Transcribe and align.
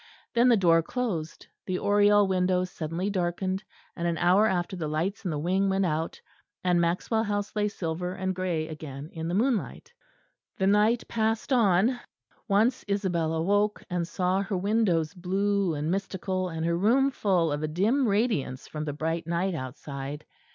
Then 0.33 0.49
the 0.49 0.57
door 0.57 0.81
closed; 0.81 1.45
the 1.67 1.77
oriel 1.77 2.27
window 2.27 2.63
suddenly 2.63 3.11
darkened, 3.11 3.63
and 3.95 4.07
an 4.07 4.17
hour 4.17 4.47
after 4.47 4.75
the 4.75 4.87
lights 4.87 5.23
in 5.25 5.29
the 5.29 5.37
wing 5.37 5.69
went 5.69 5.85
out, 5.85 6.19
and 6.63 6.81
Maxwell 6.81 7.23
Hall 7.23 7.45
lay 7.53 7.67
silver 7.67 8.15
and 8.15 8.33
grey 8.33 8.67
again 8.67 9.11
in 9.13 9.27
the 9.27 9.35
moonlight. 9.35 9.93
The 10.57 10.65
night 10.65 11.07
passed 11.07 11.53
on. 11.53 11.99
Once 12.47 12.83
Isabel 12.87 13.31
awoke, 13.31 13.83
and 13.91 14.07
saw 14.07 14.41
her 14.41 14.57
windows 14.57 15.13
blue 15.13 15.75
and 15.75 15.91
mystical 15.91 16.49
and 16.49 16.65
her 16.65 16.79
room 16.79 17.11
full 17.11 17.51
of 17.51 17.61
a 17.61 17.67
dim 17.67 18.07
radiance 18.07 18.67
from 18.67 18.85
the 18.85 18.93
bright 18.93 19.27
night 19.27 19.53
outside. 19.53 20.25